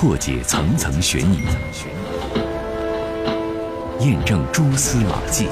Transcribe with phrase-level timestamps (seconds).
[0.00, 1.40] 破解层层悬疑，
[3.98, 5.48] 验证蛛丝马迹。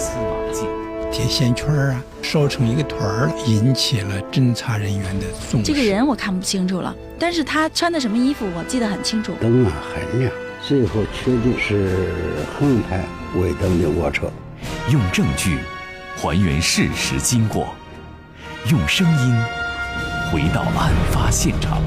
[1.10, 5.66] 铁线圈啊，烧成一个团儿，引起了侦查人员的重视。
[5.66, 9.34] 这个人我看不清楚了，但是他穿的什么衣服我记得很清楚。
[9.40, 10.32] 灯啊很亮，
[10.62, 12.12] 最后确定是
[12.56, 13.04] 横排
[13.40, 14.30] 尾灯的卧车。
[14.92, 15.58] 用证据
[16.16, 17.74] 还原事实经过，
[18.70, 19.36] 用声音
[20.30, 21.82] 回到案发现场。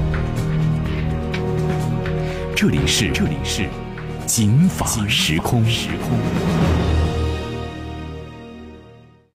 [2.60, 3.66] 这里是这里是
[4.26, 6.18] 警法时空时空。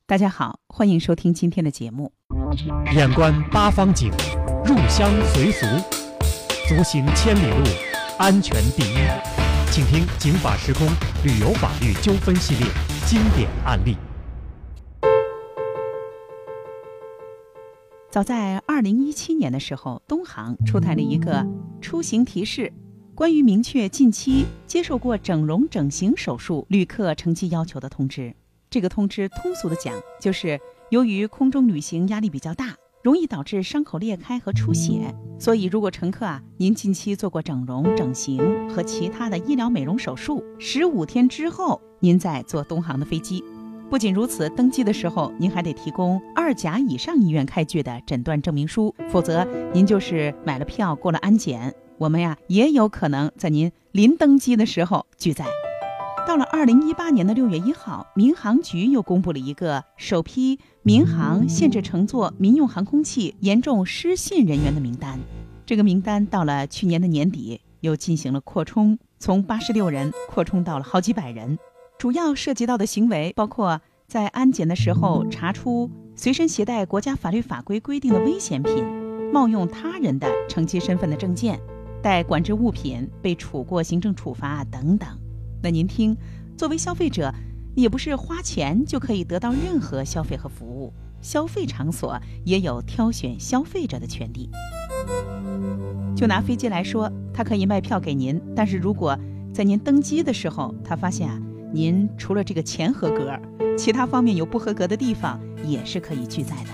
[0.05, 2.13] 大家好，欢迎收听今天的节目。
[2.93, 4.11] 眼观八方景，
[4.63, 5.65] 入乡随俗，
[6.67, 7.65] 足行千里路，
[8.19, 8.97] 安全第一。
[9.71, 10.87] 请听《警法时空》
[11.23, 12.67] 旅游法律纠纷系列
[13.07, 13.97] 经典案例。
[18.11, 21.43] 早在二零一七年的时候，东航出台了一个
[21.81, 22.71] 出行提示，
[23.15, 28.35] 关于明确近期接受过整容整形手术旅客乘机要求的通知。
[28.69, 43.41] 这个通知通俗的讲，就是由于空中旅行压力比较大，容易导致伤口裂开和出血，所以如果乘客啊您近期做过整容整形和其他的医疗美容手术，十五天之后您再坐东航的飞机。
[43.89, 55.45] 不仅如此，登机的时候您还得提供二甲以上医院开具的诊断证明书，否则您就是买了票过了安检，我们呀也有可能在您临登机的时候拒载。
[56.27, 65.19] 到了二零一八年的六月一号，民航局又公布了一个首批民航限制乘坐民用航空器严重失信人员的名单。
[65.65, 71.57] 这个名单到了去年的年底又进行了扩充，从八十六人扩充到了好几百人。
[71.97, 78.83] 主要涉及到的行为包括在安检的时候查出随身携带国家法律法规规定的危险品、
[79.31, 81.59] 冒用他人的乘机身份的证件、
[82.05, 85.09] 带管制物品被处过行政处罚等等。
[85.63, 86.15] 那您听，
[86.55, 87.33] 作为消费者，
[87.73, 94.51] 也不是花钱就可以得到任何消费和服务，消费场所也有挑选消费者的权利。
[96.15, 99.17] 就拿飞机来说，他可以卖票给您，但是如果
[99.51, 101.41] 在您登机的时候，他发现啊，
[101.73, 103.35] 您除了这个钱合格，
[103.75, 106.69] 其他方面有不合格的地方，也是可以拒载的。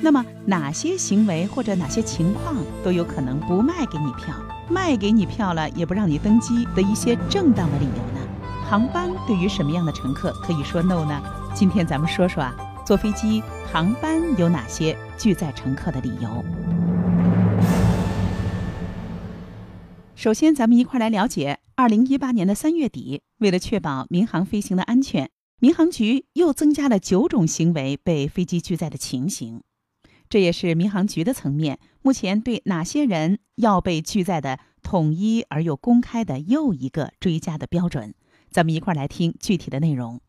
[0.00, 2.54] 那么哪些行为或者哪些情况
[2.84, 4.32] 都有可能不卖给你票，
[4.68, 8.28] 卖给你票了也不让你登机的一些正当的理由呢？
[8.68, 11.22] 航班对于什么样的乘客可以说 no 呢？
[11.54, 12.54] 今天咱们说说啊，
[12.84, 13.40] 坐飞机
[13.72, 16.44] 航班有哪些拒载乘客的理由。
[20.16, 29.62] 首先，咱们一块来了解，二零一八年的三月底，为了确保民航飞行的安全，民航局又增加了九种行为被飞机拒载的情形。
[30.28, 38.14] 这也是民航局的层面目前对哪些人要被拒载的统一而又公开的又一个追加的标准。
[38.48, 40.20] 咱们一块儿来听具体的内容。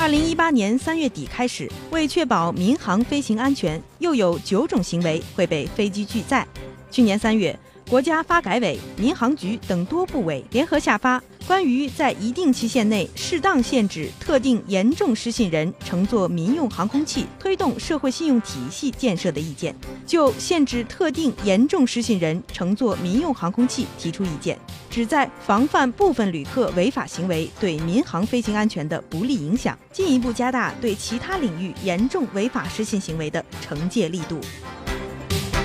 [0.00, 6.44] 二零一八年三月底开始，为确保民航飞行安全，又有九种行为会被飞机拒载。
[6.90, 7.56] 去年三月。
[7.88, 19.72] 国家发改委、民航局等多部委联合下发《关于在一定期限内适当限制特定严重失信人乘坐民用航空器推动社会信用体系建设的意见》，
[20.06, 24.58] 就限制特定严重失信人乘坐民用航空器提出意见，
[24.88, 34.40] 旨在防范部分旅客违法行为对民航飞行安全的不利影响，进一步加大对其他领域严重违法失信行为的惩戒力度。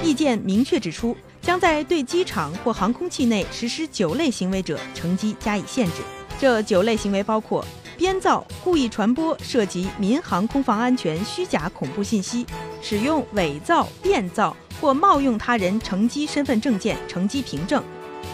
[0.03, 1.15] 意见明确指出。
[1.41, 5.93] 将在对机场或航空器内实施九类行为者乘机加以限制。
[6.39, 7.65] 这九类行为包括：
[7.97, 12.45] 编造、故意传播涉及民航空防安全虚假恐怖信息；
[12.81, 17.81] 使用伪造、变造或冒用他人乘机身份证件乘机凭证；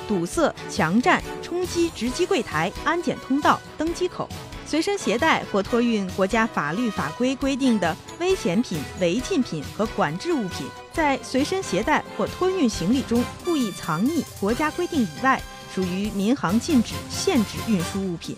[0.07, 4.27] 堵塞、强占、冲击值机柜台、安检通道、登机口；
[4.67, 10.67] 随身携带或托运国家法律法规规定的危险品、违禁品和管制物品。
[10.95, 15.41] 在随身携带或托运行李中故意藏匿国家规定以外
[15.73, 18.33] 属于民航禁止、限制运输物品；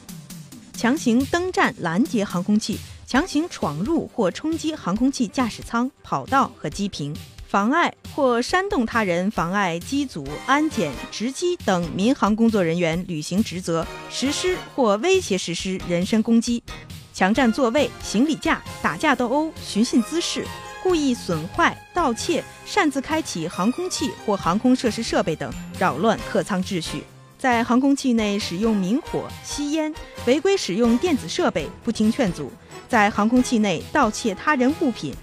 [0.73, 7.13] 强行登站拦截航空器，强行闯入或冲击航空器驾驶舱、跑道和机坪；
[7.47, 16.63] 妨碍或煽动他人妨碍机组安检、值机等民航工作人员履行职责，实施或威胁实施人身攻击；
[17.13, 20.43] 强占座位、行李架、打架斗殴、寻衅滋事。
[20.83, 26.99] 故意损坏、盗窃、擅自开启航空器或航空设施设备等，扰乱客舱秩序；
[27.37, 29.93] 在航空器内使用明火、吸烟、
[30.25, 32.45] 违规使用电子设备、不听劝阻；
[32.87, 35.13] 在航空器内盗窃他人物品。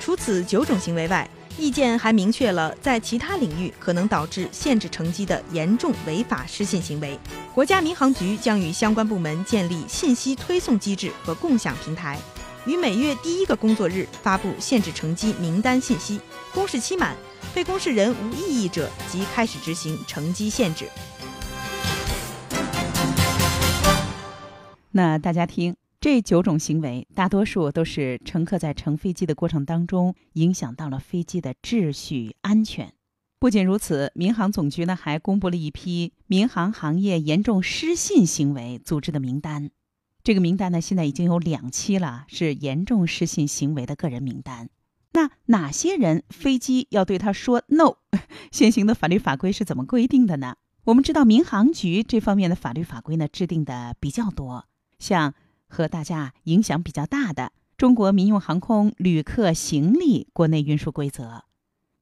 [0.00, 7.18] 除此九种行为外，意见还明确了在其他领域可能导致限制乘机的严重违法失信行为。
[7.54, 12.18] 国家民航局将与相关部门建立信息推送机制和共享平台，
[12.66, 16.18] 于每月第一个工作日发布限制乘机名单信息。
[16.54, 17.14] 公示期满，
[17.54, 20.88] 被公示人无异议者即开始执行乘机限制。
[24.92, 32.94] 那大家听，这九种行为大多数都是乘客在乘飞机的过程当中影响到了飞机的秩序安全。
[33.38, 39.70] 不仅如此，民航总局呢还公布了一批民航行业严重失信行为组织的名单。
[40.24, 44.70] 这个名单呢现在已经有两期了，是严重失信行为的个人名单。
[45.12, 47.96] 那哪些人飞机要对他说 no？
[48.50, 50.56] 现行的法律法规是怎么规定的呢？
[50.84, 54.64] 我们知道民航局这方面的法律法规呢制定的比较多。
[54.98, 55.34] 像
[55.68, 57.42] 和大家影响比较大的
[57.76, 61.24] 《中国民用航空旅客行李国内运输规则》，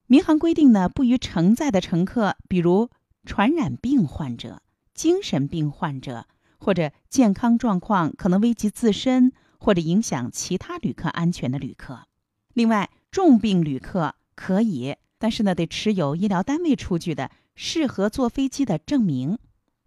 [0.06, 2.88] 民航规定呢，不予承载的乘客，比如
[3.24, 4.62] 传染病患者、
[4.94, 6.26] 精神病患者，
[6.62, 12.06] 或者健康状况可能危及自身或者影响其他旅客安全的旅客。
[12.54, 19.38] 另外，重病旅客可以，但是呢，得持有医疗单位出具的适合坐飞机的证明，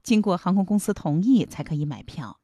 [0.04, 2.40] 经过航空公司同意才可以买票。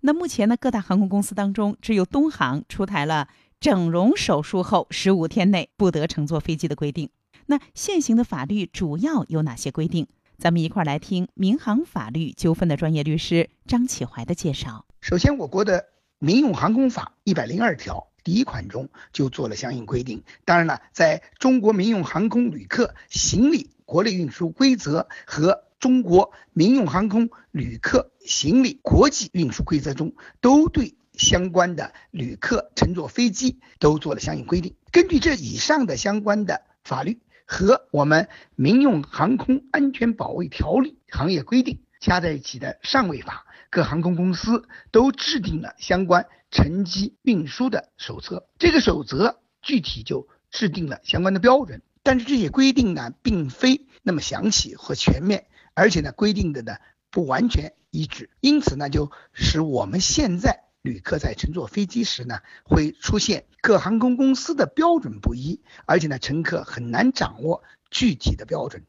[0.00, 3.28] 那目前呢，各大航空公司当中，只有东航出台了
[3.60, 7.08] 整容手术后十五天内不得乘坐飞机的规定。
[7.46, 10.08] 那现行的法律主要有哪些规定？
[10.38, 14.86] 咱们一块儿来听民航法律纠纷的专业律师张启怀的介绍。
[15.00, 15.80] 首先，我国的
[16.18, 20.22] 《民用航空法》一百零二条第一款中就做了相应规定。
[20.44, 34.74] 当然了，在中国民用航空旅客行李国内运输规则和中国民用航空旅客行李国际运输规则中都对相关的旅客乘坐飞机都做了相应规定。
[34.92, 37.18] 根据这以上的相关的法律
[37.52, 48.48] 和我们民用航空安全保卫条例行业规定加在一起的上位法，各航空公司都制定了相关乘机运输的手册。
[48.58, 55.44] 这个守则具体就制定了相关的标准，但是这些规定呢，并非那么详细和全面。
[55.74, 56.76] 而且呢，规定的呢
[57.10, 68.84] 不完全一致，因此呢，就使我们现在旅客在乘坐飞机时呢，会出现各航空公司的标准不一，而且呢，乘客很难掌握具体的标准。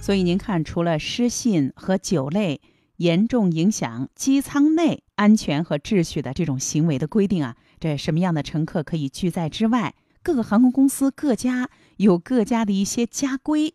[0.00, 2.60] 所以您看，除了失信和酒类
[2.98, 13.74] 严重影响机舱内安全和秩序的这种行为的规定啊，这什么样的乘客可以拒载之外，各个航空公司各家有各家的一些家规。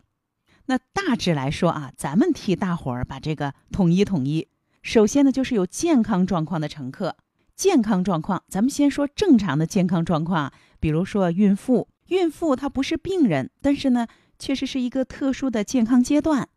[0.67, 4.47] 那大致来说啊，咱们替大伙儿把这个统一统一。
[4.83, 7.15] 首先呢，就是有健康状况的乘客，
[7.55, 10.51] 健康状况，咱们先说正常的健康状况，
[10.81, 14.07] 比如说孕妇，孕妇她不是病人，但是呢，
[14.37, 16.49] 确实是一个特殊的健康阶段。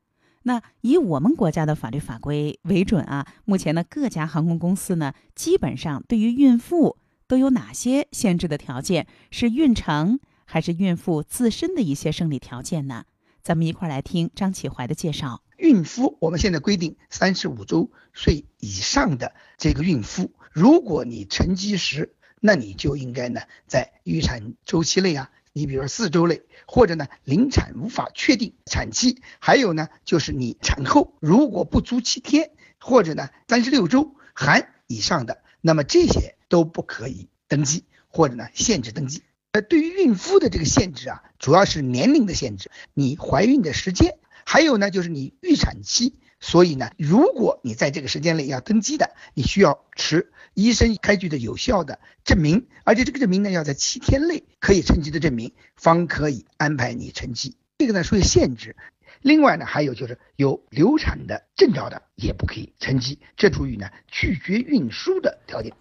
[0.43, 9.07] 那以我们国家的法律法规为准啊，目前呢，各家航空公司呢，基本上对于孕妇都有哪些限制的条件？
[9.31, 13.05] 是孕程还是孕妇自身的一些生理条件呢？
[13.41, 15.43] 咱们一块儿来听张启怀的介绍。
[15.57, 39.23] 孕妇，我们现在规定三十五周岁以上的这个孕妇，如果你乘机时，那你就应该呢在预产周期内啊，你比如说四周内，或者呢临产无法确定产期，还有呢就是你产后如果不足七天，或者呢三十六周含以上的，那么这些都不可以登记，或者呢限制登记。
[39.71, 46.15] 对于孕妇的这个限制啊，主要是年龄的限制，你怀孕的时间，还有呢就是你预产期。
[46.39, 57.57] 所以呢，如果你在这个时间内要登记的，你需要持医生开具的有效的证明，而且这个证明呢要在七天内可以乘机的证明，方可以安排你乘机。
[57.79, 58.77] 这个呢属于限制。
[59.23, 65.73] 另外呢，还有就是有流产的症状的也不可以乘机，这属于呢拒绝运输的条件。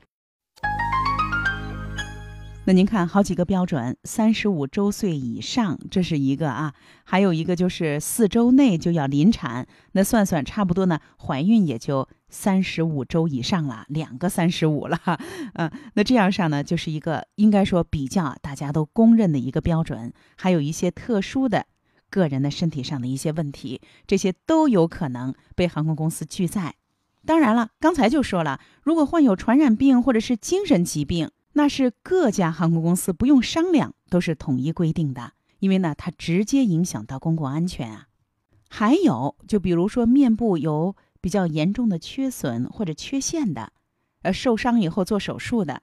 [2.67, 15.00] 那您看，好几个标准，三十五周岁以上，这是一个啊，还有一个就是四周内就要临产，那算算差不多呢，怀孕也就三十五周以上了，两个三十五了，
[15.53, 21.67] 嗯，那这样上呢，就是一个应该说比较大家都公认的一个标准，还有一些特殊的
[22.10, 26.74] 个人的身体上的一些问题，这些都有可能被航空公司拒载。
[27.27, 31.29] 当然了，刚才就说了，如果患有传染病或者是精神疾病。
[31.57, 38.07] 那是各家航空公司不用商量，都是统一规定的，因为呢，它直接影响到公共安全啊。
[38.69, 43.71] 还有，就比如说面部有比较严重的缺损或者缺陷的，
[44.24, 45.81] 呃，受伤以后做手术的，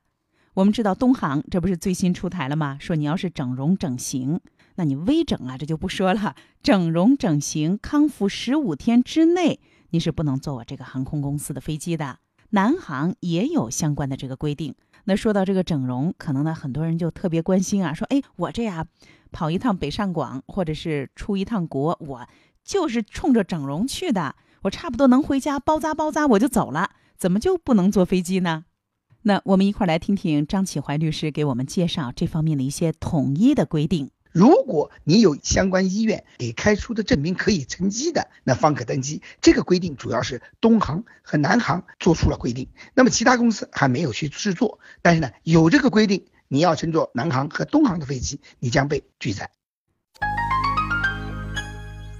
[0.53, 2.77] 我们知道东航这不是最新出台了吗？
[2.79, 4.41] 说你要是整容整形，
[4.75, 6.37] 那你微整啊，这就不说了。
[6.63, 12.19] 整容整形康复十五天之内，你是不能坐我这个航空公司的飞机的。
[12.53, 14.75] 南航也有相关的这个规定。
[15.05, 18.87] 那说到这个整容，可能呢很多人就特别关心啊，说哎，我这呀
[19.33, 22.29] 跑一趟北上广，或者是出一趟国，我
[22.63, 28.67] 就是冲着整容去的，我差不多能回家包扎包扎我就走了，怎么就不能坐飞机呢？
[29.23, 34.11] 那我们一块儿来听听张启怀律师给我们介绍这方面的一些统一的规定。
[34.33, 39.21] 如果你有相关医院给开出的证明可以乘机的，那方可登机。
[39.43, 44.79] 这个规定主要是东航和南航做出了规定，那么其他公司还没有去制作。
[45.03, 49.51] 但是呢，有这个规定，你要乘坐南航和东航的飞机，你将被拒载。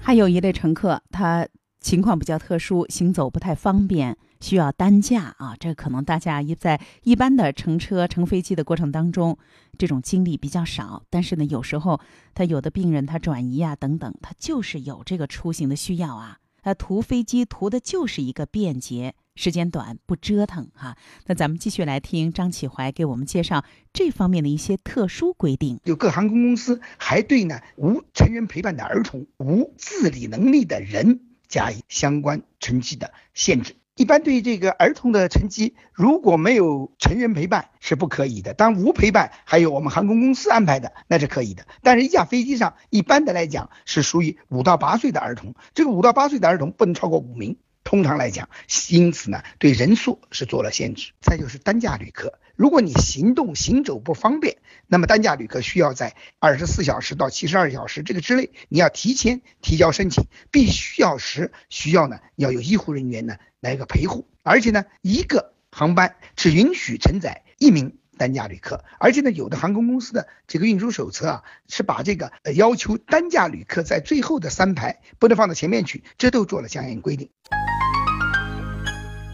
[0.01, 1.47] 还有一类乘客，他
[1.79, 4.17] 情况比较特殊，行走不太方便。
[4.43, 9.37] 需要担架啊，这可能大家一在一般的乘车、乘飞机的过程当中，
[9.77, 11.03] 这种经历比较少。
[11.09, 12.01] 但是呢，有时候
[12.35, 16.39] 他有的病人他转移啊等等，他就是有这个出行的需要啊。
[16.61, 20.97] 他图飞机图的就是一个便捷，时间短，不折腾哈。
[21.25, 25.79] 那咱们继续来听张启怀给我们介绍这方面的一些特殊规定。
[25.85, 33.75] 有各航空公司还对呢无成人陪伴的儿童、无自理能力的人加以相关乘机的限制。
[33.95, 38.55] 一般对于这个儿童的乘机，如果没有成人陪伴是不可以的。
[38.55, 41.67] 当无陪伴，还有我们航空公司安排的，那是可以的。
[41.83, 47.57] 但是，一架飞机上一般的来讲是属于五到八岁的儿童，这个五到八岁的儿童不能超过五名。
[47.83, 48.49] 通常来讲，
[48.89, 51.11] 因此呢，对人数是做了限制。
[51.21, 77.29] 再就是单价旅客，如果你行动行走不方便，那么单价旅客需要在二十四小时到七十二小时这个之内，你要提前提交申请，必须要时需要呢要有医护人员呢来个陪护，而且呢一个航班只允许承载一名单价旅客，而且呢有的航空公司的这个运输手册啊是把这个呃要求单价旅客在最后的三排不能放到前面去，这都做了相应规定。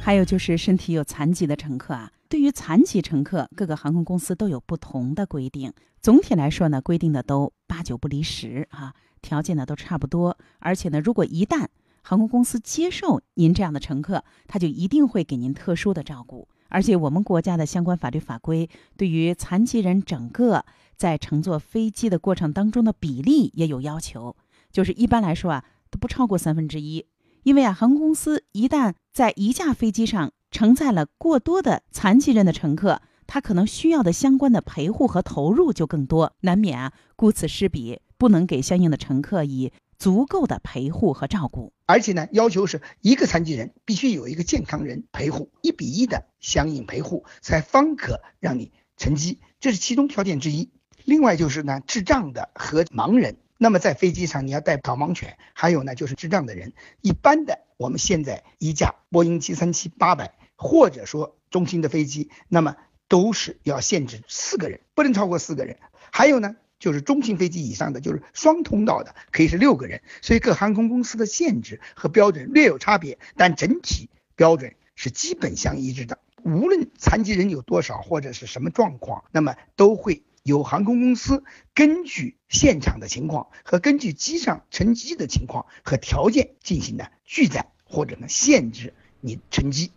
[0.02, 5.74] 还有就是身体有残疾的乘客啊，对于残疾乘客，各个航空公司都有不同的规定。
[6.02, 10.38] 总体来说呢，规定的都八九不离十啊，条件呢都差不多。
[10.60, 11.68] 而且呢，如果一旦
[12.02, 16.48] 航空公司接受您这样的乘客，他就一定会给您特殊的照顾。
[16.70, 24.36] 而且我们国家的相关法律法规对于残疾人整个在乘坐飞机的过程当中的比例也有要求，
[24.72, 27.06] 就是一般来说啊，都不超过三分之一。
[27.44, 41.74] 因为啊，航空公司一旦在一架飞机上承载了过多的残疾人的乘客，他可能需要的相关的陪护和投入就更多，难免啊顾此失彼，不能给相应的乘客以足够的陪护和照顾。
[41.86, 50.72] 而且呢，要求是一个残疾人必须有一个健康人陪护，一比一的相应陪护，才方可让你乘机，这是其中条件之一。
[51.06, 53.38] 另外就是呢，智障的和盲人。
[53.62, 56.72] 那么在飞机上你要带导盲犬，还有呢就是智障的人。
[57.02, 62.78] 一般的，我们现在一架波音七三七八百，或者说中型的飞机，那么
[63.10, 65.78] 都是要限制四个人，不能超过四个人。
[66.10, 70.02] 还有呢，就是中型飞机以上的，就是双通道的，可以是六个人。
[70.22, 76.20] 所以各航空公司的限制和标准略有差别，但整体标准是基本相一致的。
[76.44, 80.24] 无论残疾人有多少或者是什么状况，那么都会。
[80.42, 81.44] 有航空公司
[81.76, 89.92] 根据现场的情况和根据机上乘机的情况和条件进行的拒载或者呢限制你乘机。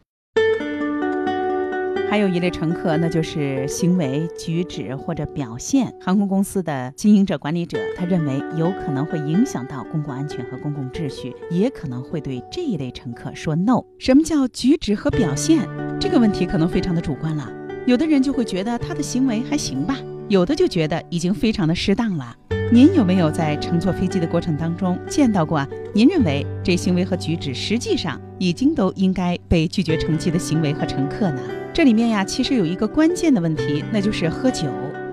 [2.13, 13.83] 还有一类乘客，那就是行为举止或者表现，航空公司的经营者管理者他认为有可能会影响到公共安全和公共秩序，也可能会对这一类乘客说 no。
[13.99, 15.67] 什么叫举止和表现？
[15.99, 17.51] 这个问题可能非常的主观了，
[17.87, 19.97] 有的人就会觉得他的行为还行吧。
[20.29, 22.37] 有的就觉得已经非常的适当了。
[22.71, 25.67] 您有没有在乘坐飞机的过程当中见到过？
[25.95, 31.41] 您认为这行为和举止实际上已经都应该被拒绝乘机的行为和乘客呢？
[31.75, 34.69] 这里面呀，其实有一个关键的问题，那就是喝酒。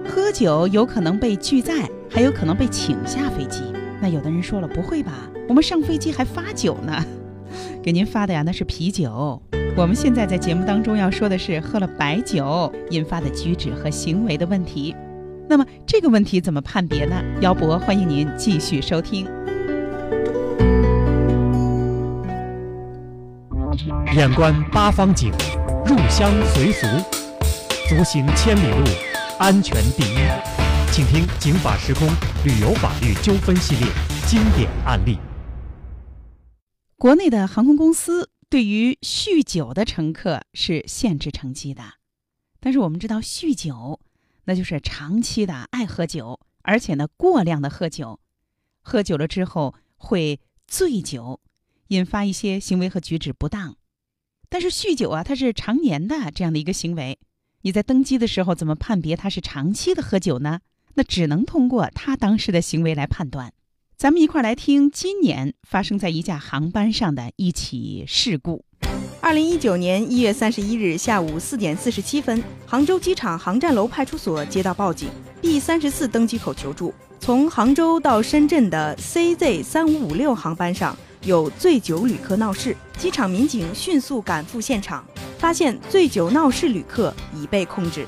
[0.05, 3.61] 喝酒有可能被拒载，还有可能被请下飞机。
[4.01, 5.13] 那有的人说了，不会吧？
[5.47, 7.05] 我们上飞机还发酒呢？
[7.81, 9.41] 给您发的呀，那是啤酒。
[9.77, 14.93] 我们现在在节目当中要说的是喝了白酒引发的举止和行为的问题。
[15.47, 17.15] 那么这个问题怎么判别呢？
[17.39, 19.25] 姚博欢迎您继续收听。
[24.13, 25.31] 眼观八方景，
[25.89, 26.85] 入乡随俗，
[27.87, 28.85] 足行千里路，
[29.39, 30.17] 安全第一。
[30.91, 32.07] 请听《警法时空》
[32.45, 33.87] 旅游法律纠纷系列
[34.27, 35.17] 经典案例。
[36.95, 41.81] 国内的航空公司对于酗酒的乘客是限制乘机的。
[42.59, 43.99] 但是我们知道，酗酒
[44.43, 48.19] 那就是长期的爱喝酒，而且呢过量的喝酒，
[48.83, 51.39] 喝酒了之后会醉酒，
[51.87, 53.75] 引发一些行为和举止不当。
[54.49, 57.19] 但是酗酒啊，它是常年的这样的一个行为，
[57.61, 60.61] 你在登机的时候怎么判别他是长期的喝酒呢？
[60.95, 63.53] 那只能通过他当时的行为来判断。
[63.95, 68.65] 咱们一块儿来听今年发生在一架航班上的一起事故。
[69.21, 75.09] 二零一九年一月三十一日下午四点四十七分，杭州机场航站楼派出所接到报警
[75.41, 85.03] ，B 三十四登机口求助，从杭州到深圳的 CZ 三五五六航班上有醉酒旅客闹事，机场民警迅速赶赴现场，
[85.37, 88.07] 发现醉酒闹事旅客已被控制。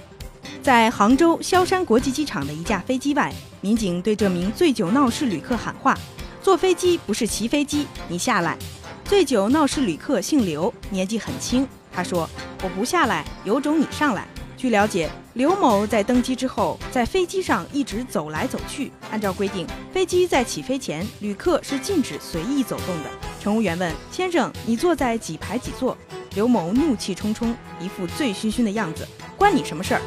[0.63, 5.98] 在杭州萧山国际机场的一架飞机外，民警对这名醉酒闹事旅客喊话
[6.41, 8.58] ：“坐飞机不是骑飞机，你下来。”
[9.03, 11.68] 醉酒闹事旅客姓刘，年纪很轻。
[11.91, 12.30] 他说
[12.63, 14.25] ：“我不下来，有种你上来。”
[14.62, 18.91] 据了解，刘某在登机之后，在飞机上一直走来走去。
[19.10, 23.10] 按照规定，飞机在起飞前，旅客是禁止随意走动的。
[23.41, 25.98] 乘务员问：“先生，你坐在几排几座？”
[26.36, 30.01] 刘某怒气冲冲，一副醉醺醺的样子：“关你什么事儿？”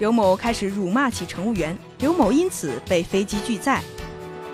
[0.00, 3.80] 刘某开始辱骂起乘务员，刘某因此被飞机拒载。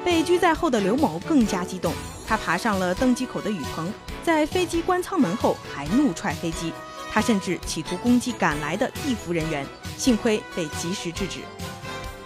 [0.05, 1.95] 被拒载后的刘某更加激动。
[2.29, 3.91] 他爬上了登机口的雨棚，
[4.23, 6.75] 在飞机关舱门后还怒踹飞机，
[7.17, 11.41] 他甚至企图攻击赶来的地服人员，幸亏被及时制止。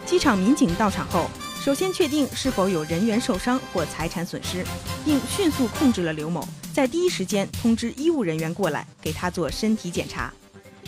[0.04, 1.30] 机场民警到场后，
[1.62, 4.66] 首先确定是否有人员受伤或财产损失，
[5.04, 10.34] 并迅速控制了刘某，在第一时间通知医务人员过来给他做身体检查。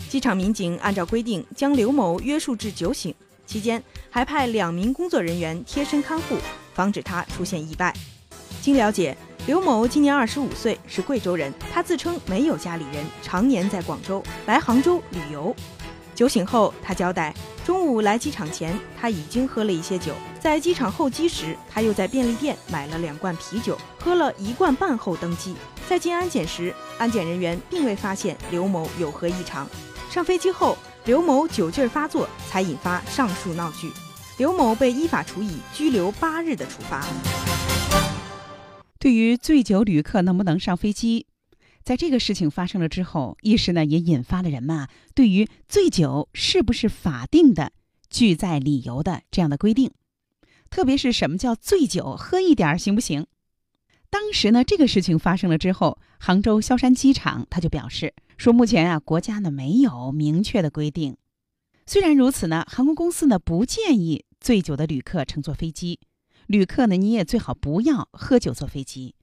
[0.09, 3.15] 机场民警按照规定将刘某约束至酒醒，
[3.47, 6.37] 期间还派两名工作人员贴身看护，
[6.73, 7.95] 防止他出现意外。
[8.61, 11.53] 经了解，刘某今年二十五岁，是贵州人。
[11.69, 15.53] 他自称没有家里人，常年在广州，来杭州旅游。
[16.15, 17.33] 酒醒后，他交代，
[17.65, 20.13] 中午来机场前，他已经喝了一些酒。
[20.39, 25.53] 在机场候机时，他又在便利店买了两罐啤酒，喝了一罐半后登机。
[25.89, 29.67] 在进安检时，安检人员并未发现刘某有何异常。
[30.09, 33.91] 上飞机后，刘某酒劲儿发作，才引发上述闹剧。
[34.37, 37.03] 刘某被依法处以拘留八日的处罚。
[39.03, 41.27] 对于醉酒旅客能不能上飞机，
[41.83, 47.73] 在这个事情发生了之后，一时呢也引发了人们啊对于醉酒是不是法定的
[48.09, 49.91] 拒载理由的这样的规定，
[50.69, 53.25] 特别是什么叫醉酒，喝一点行不行？
[54.09, 61.17] 当时呢这个事情发生了之后，杭州萧山机场他就表示说，目前啊国家呢没有明确的规定。
[61.85, 65.99] 虽然如此呢，航空公司呢不建议醉酒的旅客乘坐飞机。
[66.47, 69.15] 旅客呢，你也最好不要喝酒坐飞机。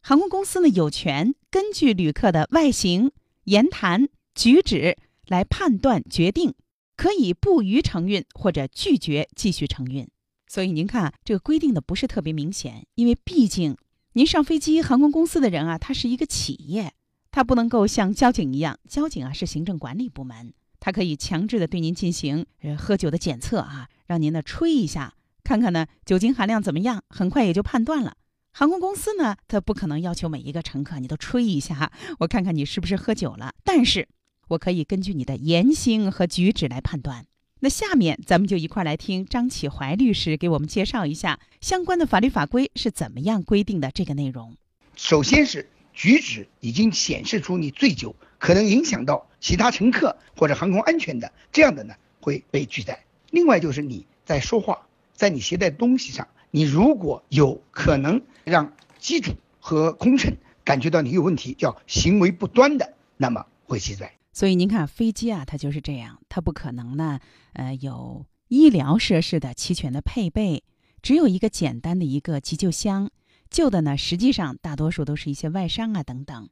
[0.00, 3.10] 航空公司呢，有权根据旅客的外形、
[3.44, 6.54] 言谈举止来判断决定，
[6.96, 10.06] 可以不予承运或者拒绝继续承运。
[10.46, 13.76] 所以您看，这个规定的不是特别明显，因为毕竟
[14.12, 16.92] 您上飞机，航空公司的人啊，他是一个企业，
[17.30, 25.14] 他不能够像交警一样，交警啊是行政管理部门，他可以强制的对您进行呃喝酒的检测啊，让您呢吹一下。
[25.44, 27.04] 看看呢，酒精含量怎么样？
[27.10, 28.16] 很快也就判断了。
[28.52, 33.52] 航空公司呢，它不可能要求每一个乘客你都吹一下，我看看你是不是喝酒了。
[33.62, 34.08] 但是，
[34.48, 37.26] 我可以根据你的言行和举止来判断。
[37.60, 44.56] 那下面咱们就一块来听张启怀律师给我们介绍一下相关的法律法规是怎么样规定的这个内容。
[44.96, 53.04] 首先是举止已经显示出你醉酒，可能影响到其他乘客或者航空安全的，这样的呢会被拒载。
[53.30, 54.86] 另外就是你在说话。
[55.14, 64.12] 在你携带东西上，你如果有可能让机主和空乘感觉到你有问题，叫行为不端的，那么会拒载。
[64.32, 67.20] 所以您看，飞机啊，它就是这样，它不可能呢，
[67.52, 70.64] 呃，有医疗设施的齐全的配备，
[71.00, 73.10] 只有一个简单的一个急救箱，
[73.48, 76.48] 救的呢，实际上大多数都是一些外伤啊等等。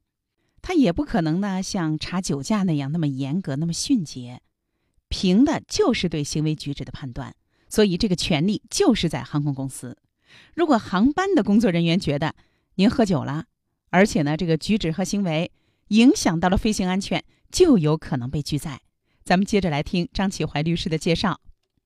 [0.61, 4.41] 它也不可能呢，像查酒驾那样那么严格，那么迅捷，
[5.09, 7.35] 凭的就是对行为举止的判断。
[7.73, 9.97] 所以，这个权利就是在航空公司。
[10.53, 12.35] 如果航班的工作人员觉得
[12.75, 13.45] 您喝酒了，
[13.89, 15.51] 而且呢，这个举止和行为
[15.87, 18.81] 影响到了飞行安全，就有可能被拒载。
[19.25, 21.41] 咱们接着来听张启怀律师的介绍。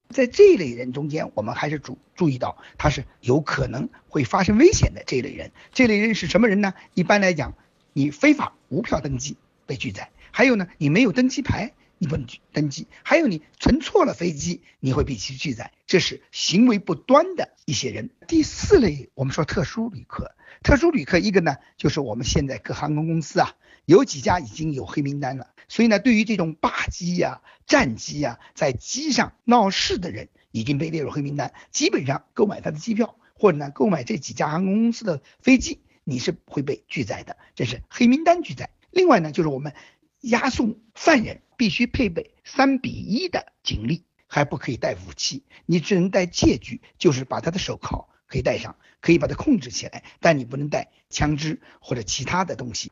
[0.09, 5.53] 在这一类人中间，我们还是注注意到他是有可能会发生危险的这一类人。
[5.71, 6.73] 这类人是什么人呢？
[6.95, 7.55] 一般来讲，
[7.93, 12.87] 你非法无票登机被拒载；还有呢，你没有登机牌，你不能去登机。
[13.03, 18.09] 还有你乘错了飞机，你会被其拒载，这是行为不端的一些人。
[18.27, 23.55] 第四类，我们说特殊旅客，特殊旅客一个呢，就是我们现在各航空公司啊，
[23.85, 38.69] 有几家已经有黑名单了，所以呢，对于这种霸机呀、战机呀，在机上闹事的人，已经被列入黑名单，基本上购买他的机票或者呢购买这几家航空公司的飞机，你是会被拒载的，这是黑名单拒载。
[38.89, 39.73] 另外呢，就是我们
[40.21, 52.91] 押送犯人必须配备三比一的警力，还不可以带武器，你只能带借据，就是把他的手铐可以戴上，可以把它控制起来，但你不能带枪支或者其他的东西。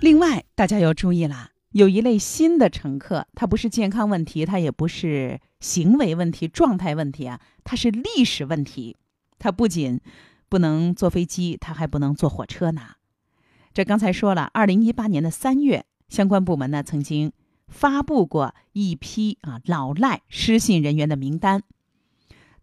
[0.00, 8.96] 另外，大家要注意啦，有一类新的乘客，他不是健康问题，他也不是行为问题、状态问题啊，他是历史问题，
[9.38, 10.00] 他不仅
[10.48, 12.94] 不能坐飞机，他还不能坐火车呢。
[13.72, 17.32] 这刚才说了，二零一八年的三月，相关部门呢曾经
[17.68, 21.62] 发布过一批啊老赖失信人员的名单。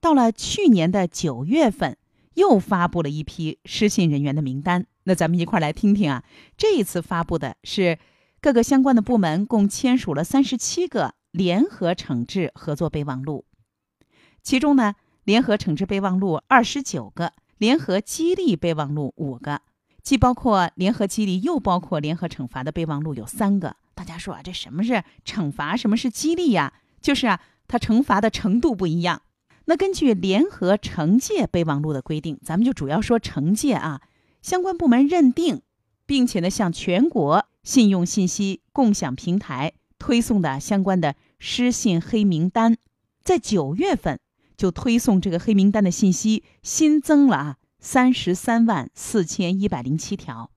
[0.02, 1.98] 到了去年的九月份，
[2.34, 4.86] 又发布了一批失信人员的名单。
[5.06, 6.24] 那咱们一块儿来听听啊，
[6.58, 7.98] 这一次发布的是
[8.42, 13.46] 各个相关的部门共签署了三十七个联合惩治合作备忘录，
[14.44, 19.62] 其中呢，联合惩治备忘录二十九个，联合激励备忘录五个。
[20.08, 23.76] 既包括联合激励，又包括联合惩罚的备忘录有三个。
[23.94, 26.76] 大家说啊，这什么是惩罚，什么是激励呀？
[27.02, 29.24] 就是啊，它惩罚的程度不一样。
[29.66, 34.00] 那根据联合惩戒备忘录的规定，咱们就主要说惩戒啊。
[34.42, 35.62] 相关部门认定，
[36.06, 42.78] 并且呢，向全国信用信息共享平台推送的相关的失信黑名单，
[43.26, 44.22] 在九月份
[44.56, 47.58] 就推送这个黑名单的信息新增了啊。
[47.80, 50.52] 三十三万四千一百零七条，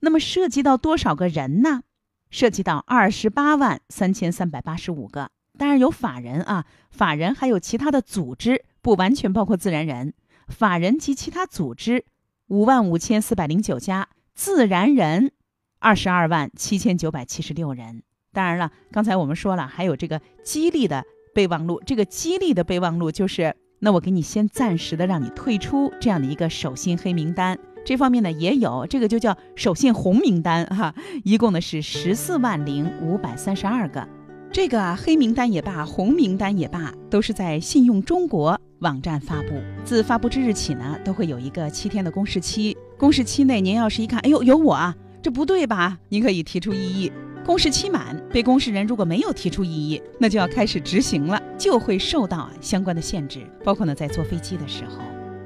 [0.00, 1.82] 那么涉及到多少个人呢？
[2.30, 5.30] 涉及到二十八万三千三百八十五个。
[5.56, 10.14] 当然有法人啊，法人还有其他的组织，不完全包括自然人。
[10.48, 12.04] 法人及其他组织
[12.48, 15.30] 五万五千四百零九家，自然人
[15.78, 18.02] 二十二万七千九百七十六人。
[18.32, 21.80] 当然了，刚才我们说了，还有这个激励的备忘录。
[21.86, 23.56] 这个激励的备忘录就是。
[23.84, 34.08] 那我给你先暂时的让你退出这样的一个守信黑名单，这方面呢也有，这个就叫守信红名单哈， 一共呢是十四万零五百三十二个，
[34.50, 39.50] 这个啊黑名单也罢，红名单也罢，都是在信用中国网站发布，
[39.84, 45.98] 自发布之日起呢，都会有一个七天的公示期，公示期内您要是一看，哎呦有我啊，这不对吧？
[46.08, 47.12] 您可以提出异议。
[47.44, 55.02] 公示期满，被公示人如果没有提出异议，那就要开始执行了，就会受到相关的限制，包括呢在坐飞机的时候。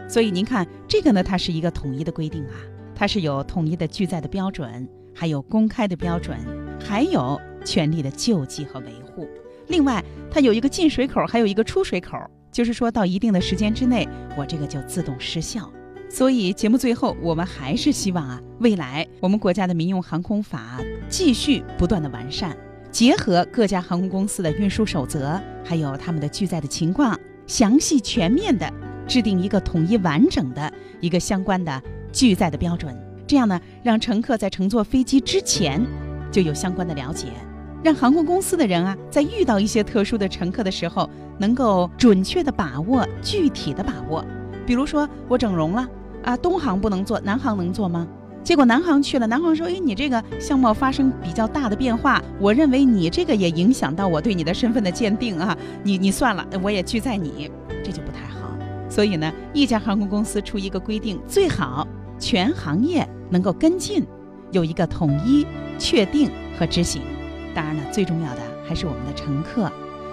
[0.08, 2.54] 所以您看这个呢，它是一个统一的规定啊，
[2.94, 6.38] 它是有统一的拒载的标准，还有公开的标准，
[6.80, 9.28] 还有权利的救济和维护。
[9.66, 12.16] 另外，它有一个进水口，还有一个出水口，
[12.52, 15.68] 就是说到一定的时间之内，我这个就自动失效。
[16.10, 22.56] 所以节目最后，我们还是希望啊，未来我们国家的民用航空法继续不断的完善，
[22.90, 28.72] 结合各家航空公司的运输守则，还有他们的拒载的情况，详细全面的
[29.06, 32.96] 制定一个统一完整的一个相关的拒载的标准。
[33.26, 35.86] 这样呢，让乘客在乘坐飞机之前
[36.32, 37.28] 就有相关的了解，
[37.84, 44.24] 让航空公司的人啊，在遇到一些特殊的乘客的时候，能够准确的把握具体的把握。
[44.66, 45.86] 比如说我整容了。
[46.22, 48.06] 啊，东航不能做，南航能做吗？
[48.44, 57.50] 结果南航去了，南航说：“哎，你这个相貌发生比较大的变化，我认为你这个也影响到我对你的身份的鉴定啊，你你算了，我也拒载你，
[57.84, 58.48] 这就不太好。
[58.88, 61.86] 所以呢，一家航空公司出一个规定，最好
[62.18, 64.02] 全行业能够跟进，
[64.50, 65.46] 有一个统一
[65.78, 67.02] 确定和执行。
[67.54, 69.70] 当然了，最重要的还是我们的乘客，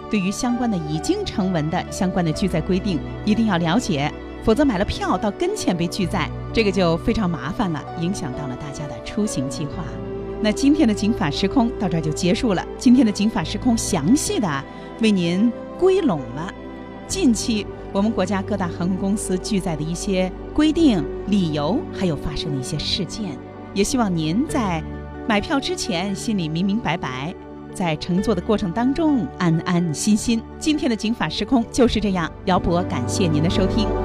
[0.09, 4.11] 对于相关的已经成文的相关的拒载规定，一定要了解。”
[4.45, 9.84] 否则买了票到跟前被拒载，这个就非常麻烦了，影响到了大家的出行计划。
[10.39, 12.63] 那今天的《警法时空》到这儿就结束了。
[12.77, 14.63] 今天的《警法时空》详细的
[15.01, 16.53] 为您归拢了
[17.08, 23.36] 近期我们国家各大航空公司拒载的一些规定、理由，还有发生的一些事件。
[23.73, 24.84] 也希望您在
[25.27, 27.34] 买票之前心里明明白白，
[27.73, 30.39] 在乘坐的过程当中安安心心。
[30.60, 34.04] 今天的《警法时空》就是这样，姚博感谢您的收听。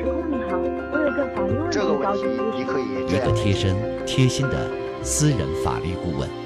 [3.11, 4.71] 一个贴身贴心的
[5.03, 6.40] 私人法律顾问。